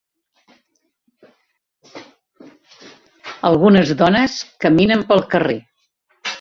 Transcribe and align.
Algunes 3.53 3.95
dones 4.03 4.41
caminen 4.67 5.09
pel 5.13 5.27
carrer. 5.37 5.63